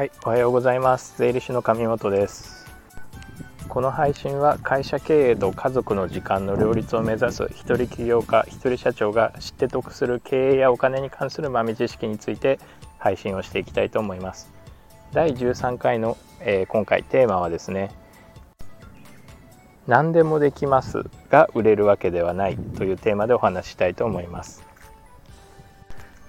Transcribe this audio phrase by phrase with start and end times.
[0.00, 1.18] はい、おはようございます。
[1.18, 2.66] 税理士の上本です。
[3.68, 12.58] この配信は会社経営と家族の時間の両立を目指す一人起業家、一人社長が知って得する経営やお金に関する豆知識について
[12.98, 14.50] 配信をしていきたいと思います。
[15.12, 17.90] 第13回の、えー、今回テーマはですね、
[19.90, 24.62] 何でもできますが売れるわけではないというテーマでお話したいと思います。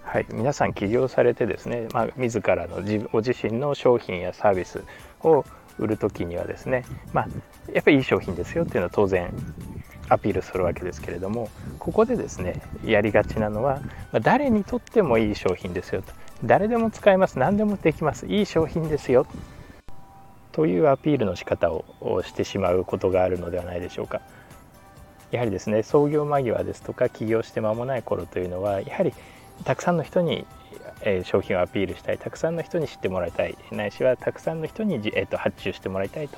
[0.01, 4.83] はい、皆さん起業されてですね、まあ、自らの自ご自身の商品やサービス
[5.21, 5.45] を
[5.77, 7.27] 売る時にはですね、まあ、
[7.71, 9.31] やっぱりいい商品ですよっていうのは当然
[10.09, 13.79] アピールするわけですけれどもここでですねやりがちなのは、
[14.11, 16.11] まあ、誰にとってもいい商品ですよと
[16.43, 19.27] 誰でも使えます何でもできますいい商品ですよ
[20.51, 21.85] というアピールの仕方を
[22.23, 24.21] してしまうことがあるのではないでしょうか。
[25.31, 29.13] やはりですね創業間際ですとか起業して間もない頃というのはやはり
[29.63, 30.45] たくさんの人に、
[31.23, 32.17] 商品をアピールしたい。
[32.17, 33.57] たくさんの人に知ってもらいたい。
[33.71, 36.37] ないしはたくさんの人に、えーと、発注してもらいたいと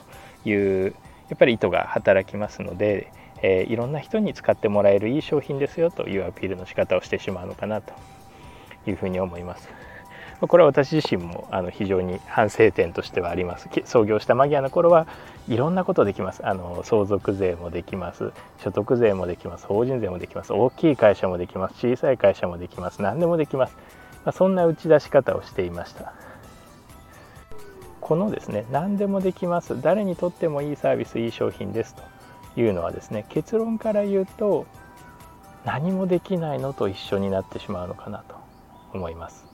[0.49, 0.93] いう
[1.29, 3.11] やっぱり意図が働きますので、
[3.41, 7.93] え、いろんな人に使ってもらえるいい商品ですよというアピールの仕方をしてしまうのかなと
[8.87, 9.67] いうふうに思います。
[10.47, 13.69] これは私自身もあの非常に反省点としてはあります。
[13.85, 15.07] 創業した間際の頃は
[15.47, 16.45] いろんなことできます。
[16.45, 18.31] あの相続税もできます。
[18.57, 19.65] 所得税もできます。
[19.65, 20.51] 法人税もできます。
[20.51, 21.75] 大きい会社もできます。
[21.75, 23.01] 小さい会社もできます。
[23.01, 23.75] 何でもできます、
[24.25, 26.13] まあ、そんな打ち出し方をしていました。
[28.01, 29.81] このですね何でもできます。
[29.81, 31.95] 誰にとってもいいサービスいい商品です。
[31.95, 34.65] というのはですね結論から言うと
[35.63, 38.35] 何もできないのと一緒になってしまうのかなと
[38.93, 39.52] 思います。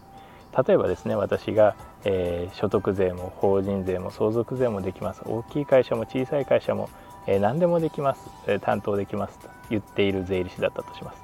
[0.57, 5.21] 例えばですね私が、えー、所得税も法人税も相続税もできます。
[5.25, 6.89] 大きい会社も小さい会社も、
[7.27, 11.21] えー、何でもできます、えー、担当できますと言っている税理士だったとします。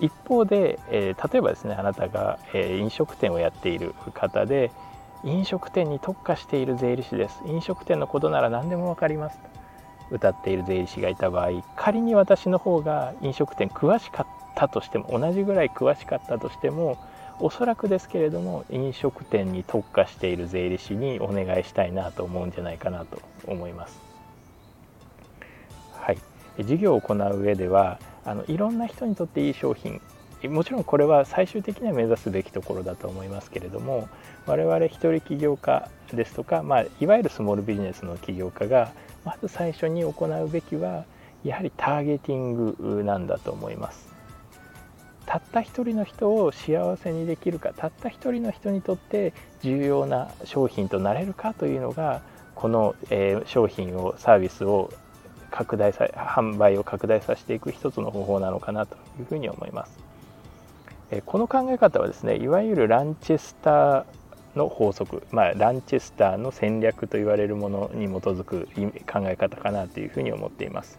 [0.00, 4.70] 一方で、え例えばですねあなたが、え飲食店をやっている方で
[5.24, 7.42] 飲食店に特化している税理士です。
[7.44, 9.38] 飲食店のことなら何でも分かります。
[9.38, 9.50] と
[10.10, 16.98] 歌っている税理士がいた場合仮に私の方が飲食店詳しかったとしても同じぐらい詳しかったとしても
[17.40, 24.00] おそらくですけれども飲食店に特化している税理士にお願いしたいなと思うんじゃないかなと思います。
[25.92, 26.18] はい、
[26.64, 30.00] 事業を行う上ではあのいろんな人にとっていい商品
[30.48, 34.08] もちろんこれは最終的には目指すべきところだと思いますけれども
[34.46, 38.92] 我々一人起業家ですとか、まあ、いわゆるスモールビジネスの起業家が
[39.24, 41.04] まず最初に行うべきは
[41.44, 44.09] やはりターゲティングなんだと思います。
[45.30, 49.32] たった一人の人を幸せにできるかたった一人の人にとって
[49.62, 52.20] 重要な商品となれるかというのが
[52.56, 54.92] この、えー、商品をサービスを
[55.52, 60.00] 拡大さ販売を拡大させていく一つの方法なのかなというふうに思います。
[61.12, 64.04] えこの考え方はですねいわゆるランチェスター
[64.56, 68.66] の法則、まあ、ランチェスターの戦略と言われるものに基づく
[69.06, 70.98] 考え方かなというふうに思っています。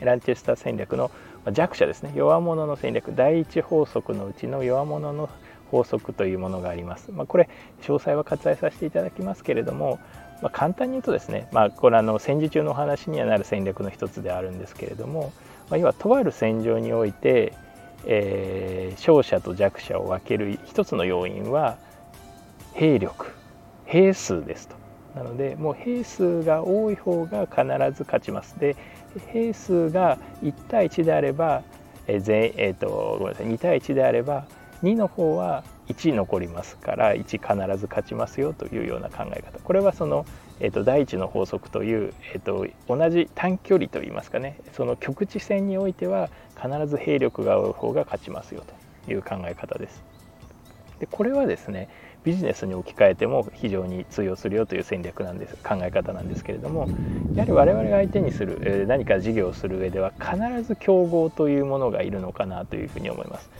[0.00, 1.12] ランチェスター戦略の
[1.52, 5.28] 弱者ですね弱者の戦略第一法則のうちの弱者の
[5.70, 7.12] 法則というものがあります。
[7.12, 7.48] まあ、これ
[7.82, 10.00] 詳細は割愛させていただきますけれども、
[10.42, 15.32] まあ、簡単に言うとですね、まあ、これあの戦時中のお話にはなる戦略の一つであるんですけれども、
[15.70, 17.52] まあ、要はとある戦場において、
[18.04, 21.78] えー、勝者と弱者を分ける一つの要因は
[22.74, 23.26] 兵力
[23.84, 24.76] 兵数ですと。
[25.14, 27.62] なのでもう兵数が多い方が必
[27.96, 28.58] ず勝ちます。
[28.58, 28.76] で
[29.18, 31.62] 兵数が1対1であれば、
[32.06, 34.46] えー全えーと、ごめんなさい2対1であれば
[34.82, 40.24] 2の方は1残りますから1必ず勝ちますよというような考え方これはその、
[40.60, 48.64] えーと、第一の法則という、えーと、同じ短距離といいますかねその局地戦においては必ず兵力が多い方が勝ちますよ
[49.06, 50.09] という考え方です。
[51.00, 51.88] でこれはですね
[52.22, 56.86] ビジネスに置き換えても非常に通用するよという戦略なんです考え方なんですけれども
[57.34, 63.50] やはり我々が相手にする、え何か事業をする上では必ず競合というものがいるのかなというふうに思います。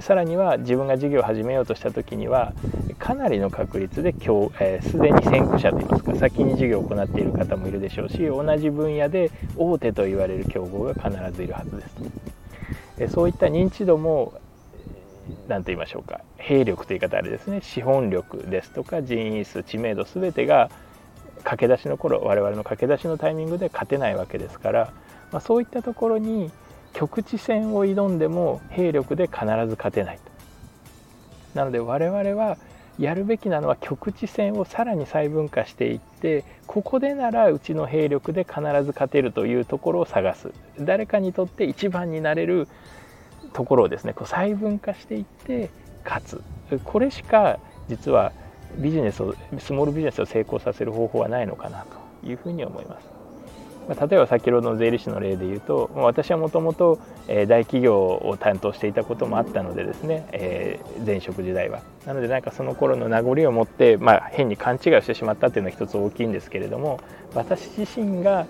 [0.00, 2.52] さらには自分が事業を始めようとした時には
[3.00, 4.18] かなりの確率です、
[4.60, 13.14] えー、で、に先駆者といいますか先に事業を行っている方もいるでしょうし同じ分野で大手と言われる競合が必ずいるはずです。
[13.14, 14.34] そういった認知度も
[15.48, 16.20] 何と言いましょうか。
[16.36, 17.60] 兵力という言い方あれですね。
[17.62, 20.70] 資本力ですとか人員数知名度全てが
[21.44, 24.92] 駆け出しの頃我々の駆け出しのタイミングで勝てないわけですから、
[25.32, 26.50] まあ、そういったところに
[26.92, 30.22] 局地戦を挑んでも兵力で必ず勝てないと。
[31.54, 32.56] なので我々は
[32.98, 40.52] やるべきなのは局地戦をさらに細分化していってここでならうちの兵力で必ず勝てるというところを探す。
[40.78, 42.68] 誰かにとって一番になれる
[43.52, 45.70] ところをですねこう細分化していって
[46.04, 46.42] 勝つ
[46.84, 47.58] これしか
[47.88, 48.32] 実は
[48.76, 51.84] ビジネスをスモールビジネスを成功させる方法はないのかな
[52.22, 53.20] というふうに思います。
[53.88, 67.00] ま例えば先ほどの税理士の例で言うと私はもともと大企業を担当していたこともあったのでですね、え、前職時代はなのでなんかその頃の名残を持って、まあ、変に勘違いをしてしまったっていうのは一つ大きいんですけれども
[67.34, 68.46] 私自身が、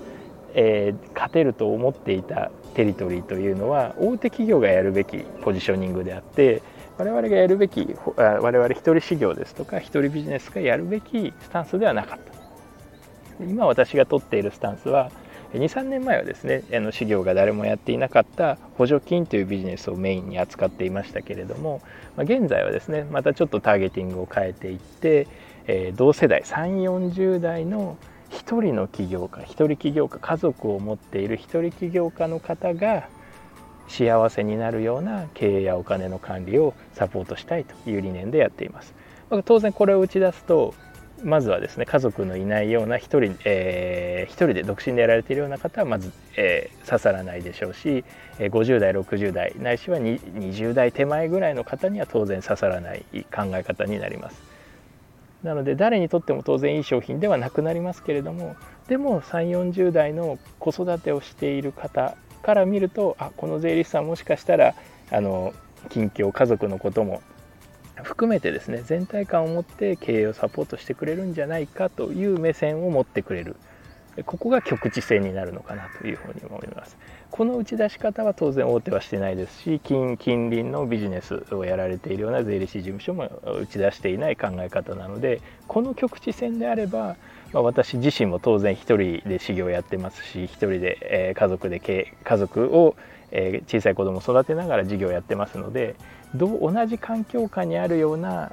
[0.54, 6.62] えー、勝てると思っていたテリトリーというのは大手企業がやるべきポジショニングであって
[6.98, 12.30] 我々がやるべき我々一人修行ですとか一人ビジネスがやるべきスタンスではなかった。
[13.44, 15.10] 今私が取っているスタンスは
[15.54, 21.80] 23年前はですねあの修行が誰もやっていなかった補助金というビジネスをメインに扱っていましたけれども、
[22.16, 25.26] まあ、現在はですねまたちょっとターゲティングを変えていって、
[25.66, 27.96] えー、同世代3 4 0代の
[28.30, 33.08] 1人の起業家1人起業家家族を持っている1人起業家の方が
[33.88, 38.94] 幸せになるような経営やお金の管理をサポートしたいという理念でやっています。
[39.44, 40.74] 当然これを打ち出すと
[41.22, 48.04] まずはですね家族のいないような一人,、えー、人で独身でやられているような方はまず、えー、刺さらないでしょうし
[48.38, 53.04] 50代60代ないしは20代手前ぐらいの方には当然刺さらない
[53.34, 54.49] 考え方になります。
[55.42, 58.56] なので誰にとっても当然いい商品ではなくなりますけれども
[58.88, 64.74] でも3 4 0代の子育てをしている方から見るとあこの税理士さんもしかしたら
[65.10, 65.54] あの
[65.88, 67.22] 近況家族のことも
[68.02, 73.56] 含めてですね全体感を持って経営をサポートしてくれるんじゃないかという目線を持ってくれる。
[74.26, 76.96] ここが局地戦になるのかなというふうに思います。
[77.30, 83.30] この打ち出し方は当然大手はしてないですし近近隣のビジネスをやられているような税理士事務所も
[83.60, 87.16] 打ち出していない考え方なのでこの局地戦であれば、
[87.52, 92.96] まあ、私自身も当然一人で修行やってますし一人で、え家族で家族を、
[93.30, 95.94] え小さい子供を育てながら事業をやってますので
[96.34, 98.52] どう同じ環境下にあるような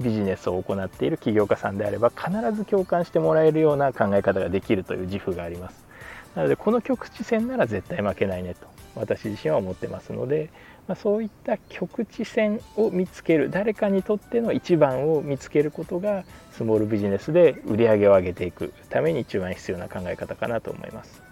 [0.00, 5.84] ビジネスを行っている起業家さんであれば必ず共感してもらえるような考え方ができるという自負があります。
[6.34, 10.50] なのでこの局地戦なら絶対負けないねと私自身は思ってますので、
[10.86, 21.27] まあ、そういった局地戦を見つける誰かにとっての一番を見つけることがスモールビジネスで売り上げを上げていくために一番必要な考え方かなと思います。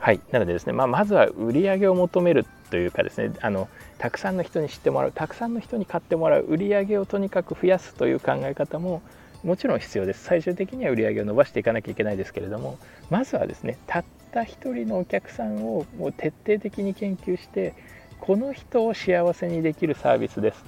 [0.00, 0.20] はい。
[0.32, 3.68] なのでですね、まあ、まずは売り上げを求めるというかですねあの
[3.98, 9.02] たくさんの人に知ってもらうたくさんの人に買ってもらう売り上げをとにかく増やすという考え方も
[9.44, 10.24] もちろん必要です。
[10.24, 12.78] 最終的には売り上げを伸ばしていかなきゃいけないですけれども
[13.10, 17.74] まずはですねたった一人のお客さんをもう徹底的に研究して
[18.20, 20.64] この人を幸せにできるサービスです。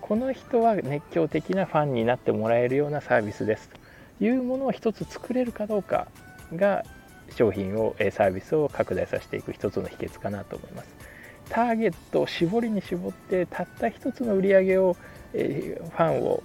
[0.00, 3.68] この人は熱狂的なファンになってもらえるようなサービスです。
[4.20, 6.06] というものを一つ作れるかどうか
[6.54, 6.84] が
[7.34, 10.88] 商品をサービスを拡大させていく一つの秘訣かなと思います
[11.48, 14.96] ターゲットを絞りに絞ってたった一つの売り上げを、
[15.32, 16.42] えファンを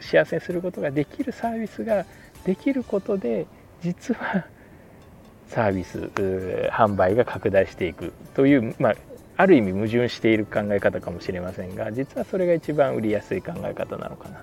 [0.00, 2.04] 幸せにすることができるサービスが
[2.44, 3.46] できることで
[3.82, 4.44] 実は
[5.48, 6.10] サービス
[6.72, 8.94] 販売が拡大していくという、まあ、
[9.36, 14.42] ある意味矛盾している考え方かもしれませんが実はそれが一番売りやすい考え方なのかな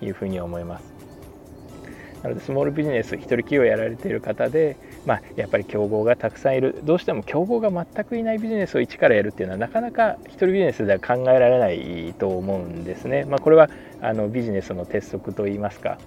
[0.00, 1.00] というふうに思います。
[2.22, 4.76] なのでスモールビジネス一人企業やられている方で、
[5.06, 13.24] まあ、やっぱり競合がたくさんいるどうしても競合が全くいないビジネスを一からやるっていうのはなかなか一人ビジネスでは考えられないと思うんですね。
[13.24, 13.70] まあ、これは
[14.02, 15.98] あのビジネスの鉄則といいますか、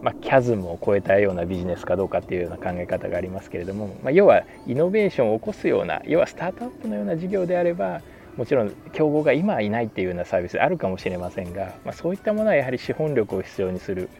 [0.00, 8.00] まあ、キャズムを超えたようなビジネスかどうかっていうような考え方がありますけれども、まあ、要はイノベーションを起こすような要はスタートアップのような事業であれば
[8.36, 14.10] もちろん競合が今はいないっていうようなサービスあるかもしれませんが、まあ、そういったものはやはり資本力を必要にする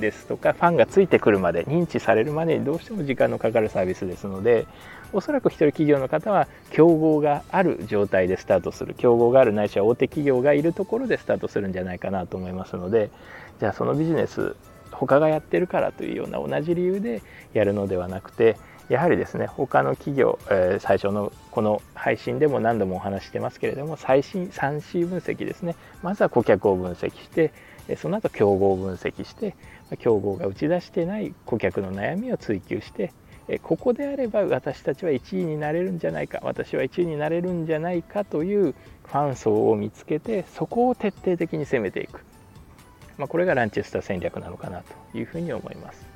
[0.00, 4.66] ですとかファンがついてくるまで認知されるまでにどうしても時間のかかるサービスですので
[5.12, 8.94] おそらく一人企業の方は競合がある状態でスタートする。
[8.94, 13.10] 競合があるないしは大手企業がいるところでスタートするんじゃないかなと思いますので
[13.60, 14.56] じゃあそのビジネス
[14.90, 18.56] 他がやってるからというような同じ理由でやるのではなくて
[18.88, 27.52] やはりですね他の企業、えー、最初のこの配信でも何度もお話してますけれども最新 3C 分析ですねまずは顧客を分析して
[27.96, 29.56] その後競合を分析して
[29.98, 33.12] 競合が打ち出してない顧客の悩みを追求して
[33.62, 38.74] ここであれば私たちは1位になれるんじゃないか私は1位になれるんじゃないかという
[39.04, 42.24] ファン層を見つけてそこを徹底的に攻めていく、
[43.18, 46.13] まあ、これがランチェスター戦略なのかなというふうに思います。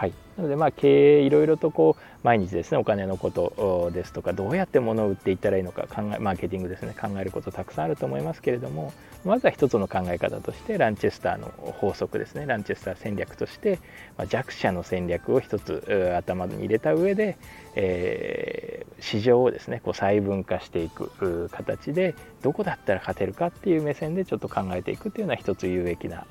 [0.00, 8.94] はい、なのでまあ経営いろいろとこう毎日ですねお金のことですとかどうやって物を売っていったらいいのか考えマーケティングですね考えることたくさんあると思いますけれども
[9.26, 13.78] まずは一つの考え方としてランチェスターの法則ですねランチェスター戦略として、
[14.16, 17.36] まあ、弱者の戦略を一つ頭に入れた上で、
[17.74, 26.24] えー、市場をですねこう細分化していく形でどこだったら勝てるかっていう目線でちょっと考えていくっていうのは一つ有益な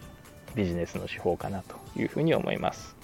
[0.56, 2.99] ビジネスの手法かなというふうに思います。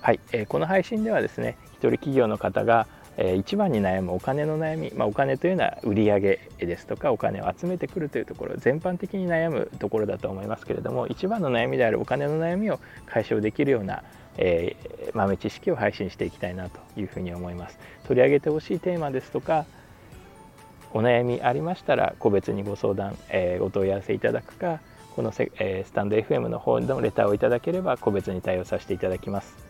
[0.00, 14.02] はい、えー、この配信ではですね一人企業の方がえ一番に悩むお金の悩み、まあ、お金というのは売上ですとかお金を集めてくるというところ全般的に悩むところだと思いますけれども一番の悩みであるお金の悩みを解消できるような、
[14.38, 17.78] えー、豆知識を配信していきたいなというふうに思います。
[18.06, 19.66] 取り上げてほしいテーマですとか
[20.92, 24.80] お悩みありましたら個別にご相談、えー、お問い合わせいただくか
[25.14, 29.69] このせ、えー、スタンド FM の方のレターをいただければ個別に対応させていただきます。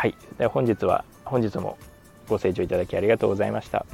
[0.00, 1.76] はいで本日は本日も
[2.26, 3.84] ご清聴いただきありがとうございました。